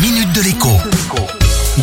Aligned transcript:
minute 0.00 0.32
de 0.32 0.42
l'écho. 0.42 0.68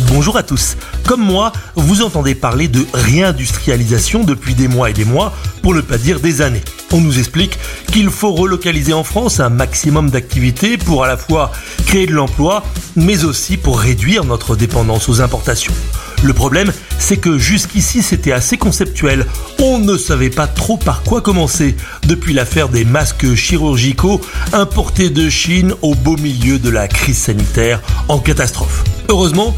Bonjour 0.08 0.38
à 0.38 0.42
tous. 0.42 0.76
Comme 1.06 1.20
moi, 1.20 1.52
vous 1.74 2.02
entendez 2.02 2.34
parler 2.34 2.66
de 2.66 2.86
réindustrialisation 2.94 4.24
depuis 4.24 4.54
des 4.54 4.68
mois 4.68 4.88
et 4.90 4.92
des 4.94 5.04
mois, 5.04 5.34
pour 5.62 5.74
ne 5.74 5.82
pas 5.82 5.98
dire 5.98 6.20
des 6.20 6.40
années. 6.40 6.62
On 6.92 7.00
nous 7.00 7.18
explique 7.18 7.58
qu'il 7.92 8.08
faut 8.10 8.32
relocaliser 8.32 8.94
en 8.94 9.04
France 9.04 9.40
un 9.40 9.50
maximum 9.50 10.10
d'activités 10.10 10.78
pour 10.78 11.04
à 11.04 11.08
la 11.08 11.16
fois 11.16 11.52
créer 11.86 12.06
de 12.06 12.12
l'emploi, 12.12 12.64
mais 12.94 13.24
aussi 13.24 13.58
pour 13.58 13.80
réduire 13.80 14.24
notre 14.24 14.56
dépendance 14.56 15.08
aux 15.08 15.20
importations. 15.20 15.74
Le 16.22 16.32
problème, 16.32 16.72
c'est 16.98 17.18
que 17.18 17.38
jusqu'ici 17.38 18.02
c'était 18.02 18.32
assez 18.32 18.56
conceptuel. 18.56 19.26
On 19.62 19.78
ne 19.78 19.96
savait 19.96 20.30
pas 20.30 20.46
trop 20.46 20.76
par 20.76 21.02
quoi 21.02 21.20
commencer, 21.20 21.76
depuis 22.06 22.32
l'affaire 22.32 22.68
des 22.68 22.84
masques 22.84 23.34
chirurgicaux 23.34 24.20
importés 24.52 25.10
de 25.10 25.28
Chine 25.28 25.74
au 25.82 25.94
beau 25.94 26.16
milieu 26.16 26.58
de 26.58 26.70
la 26.70 26.88
crise 26.88 27.18
sanitaire 27.18 27.80
en 28.08 28.18
catastrophe. 28.18 28.84
Heureusement, 29.08 29.54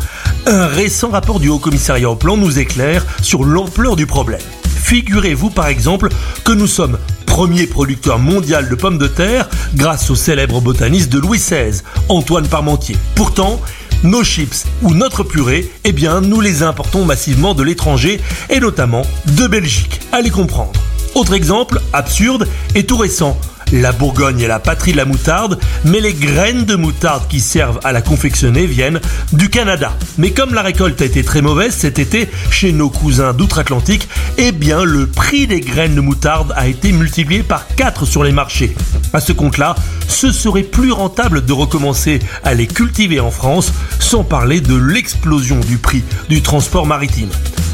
un 0.47 0.67
récent 0.67 1.11
rapport 1.11 1.41
du 1.41 1.49
Haut 1.49 1.59
Commissariat 1.59 2.11
au 2.11 2.17
Plan 2.17 2.37
nous 2.37 2.59
éclaire 2.59 3.07
sur 3.23 3.45
l'ampleur 3.45 3.97
du 3.97 4.07
problème. 4.07 4.41
Figurez-vous 4.83 5.51
par 5.51 5.69
exemple 5.69 6.09
que 6.45 6.53
nous 6.53 6.67
sommes 6.67 6.99
premier 7.27 7.67
producteur 7.67 8.19
mondial 8.19 8.69
de 8.69 8.75
pommes 8.75 8.99
de 8.99 9.07
terre 9.07 9.49
grâce 9.75 10.11
au 10.11 10.15
célèbre 10.15 10.61
botaniste 10.61 11.13
de 11.13 11.19
Louis 11.19 11.39
XVI, 11.39 11.83
Antoine 12.09 12.49
Parmentier. 12.49 12.97
Pourtant, 13.15 13.61
nos 14.03 14.25
chips 14.25 14.67
ou 14.83 14.95
notre 14.95 15.23
purée, 15.23 15.71
eh 15.85 15.93
bien, 15.93 16.21
nous 16.21 16.41
les 16.41 16.63
importons 16.63 17.05
massivement 17.05 17.55
de 17.55 17.63
l'étranger 17.63 18.21
et 18.51 18.61
notamment 18.61 19.03
de 19.37 19.47
Belgique. 19.47 20.01
Allez 20.13 20.31
comprendre. 20.31 20.81
Autre 21.15 21.35
exemple, 21.35 21.81
absurde 21.93 22.49
et 22.75 22.85
tout 22.85 22.97
récent. 22.97 23.39
La 23.73 23.93
Bourgogne 23.93 24.41
est 24.41 24.49
la 24.49 24.61
patrie 24.61 24.93
de 24.93 24.97
la 24.97 25.05
moutarde, 25.05 25.59
mais 25.85 26.01
les 26.01 26.15
graines 26.15 26.65
de 26.65 26.75
moutarde 26.75 27.29
qui 27.29 27.41
servent 27.41 27.81
à 27.85 27.93
la 27.93 28.01
confectionner 28.01 28.67
viennent 28.67 29.01
du 29.33 29.51
Canada. 29.51 29.93
Mais 30.17 30.31
comme 30.31 30.55
la 30.55 30.63
récolte 30.63 31.03
a 31.03 31.05
été 31.05 31.23
très 31.23 31.43
mauvaise 31.43 31.75
cet 31.75 31.99
été 31.99 32.29
chez 32.51 32.73
nos 32.73 32.89
cousins 32.89 33.35
d'outre-Atlantique, 33.35 34.09
eh 34.39 34.53
bien 34.53 34.85
le 34.85 35.07
prix 35.07 35.47
des 35.47 35.61
graines 35.61 35.95
de 35.95 36.01
moutarde 36.01 36.55
a 36.57 36.67
été 36.67 36.93
multiplié 36.93 37.43
par 37.43 37.67
4 37.77 38.07
sur 38.07 38.25
les 38.25 38.33
marchés. 38.33 38.75
À 39.13 39.21
ce 39.21 39.33
compte-là, 39.33 39.75
ce 40.09 40.33
serait 40.33 40.63
plus 40.63 40.93
rentable 40.93 41.45
de 41.45 41.53
recommencer 41.53 42.21
à 42.45 42.55
les 42.55 42.67
cultiver 42.67 43.21
en 43.21 43.31
France, 43.31 43.73
sans 43.99 44.25
parler 44.25 44.61
de 44.61 44.75
l'explosion 44.75 45.61
du 45.61 45.77
prix 45.77 46.03
du 46.29 46.41
transport 46.41 46.87
maritime. 46.87 47.31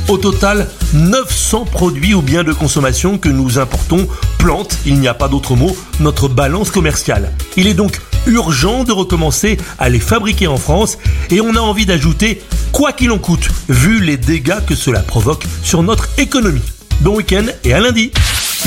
Au 0.09 0.19
total, 0.19 0.69
900 0.93 1.65
produits 1.65 2.15
ou 2.15 2.21
biens 2.21 2.45
de 2.45 2.53
consommation 2.53 3.17
que 3.17 3.31
nous 3.31 3.59
importons 3.59 4.07
plantent, 4.39 4.79
il 4.85 5.01
n'y 5.01 5.09
a 5.09 5.15
pas 5.15 5.29
d'autre 5.29 5.57
mot, 5.57 5.75
notre 5.99 6.29
balance 6.29 6.71
commerciale. 6.71 7.33
Il 7.57 7.67
est 7.67 7.75
donc 7.75 8.01
urgent 8.27 8.85
de 8.85 8.93
recommencer 8.93 9.57
à 9.79 9.89
les 9.89 10.01
fabriquer 10.01 10.47
en 10.47 10.59
France 10.59 10.99
et 11.31 11.41
on 11.41 11.57
a 11.57 11.61
envie 11.61 11.87
d'ajouter 11.87 12.43
quoi 12.71 12.93
qu'il 12.93 13.11
en 13.13 13.19
coûte, 13.19 13.49
vu 13.69 14.01
les 14.01 14.19
dégâts 14.19 14.65
que 14.67 14.75
cela 14.75 15.01
provoque 15.01 15.47
sur 15.63 15.83
notre 15.83 16.09
économie. 16.19 16.63
Bon 17.01 17.17
week-end 17.17 17.47
et 17.65 17.73
à 17.73 17.81
lundi 17.81 18.13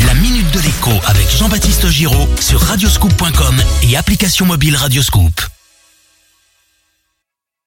La 0.08 0.16
minute 0.16 0.52
de 0.52 0.60
l'écho 0.60 0.92
avec 1.06 1.30
Jean-Baptiste 1.30 1.88
Giraud 1.88 2.28
sur 2.40 2.60
radioscoop.com 2.62 3.56
et 3.84 3.96
application 3.96 4.46
mobile 4.46 4.76
Radioscoop. 4.76 5.57